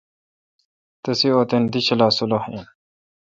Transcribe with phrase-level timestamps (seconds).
[1.03, 2.65] تسے° وطن دی ڄھلا سلُوخ این۔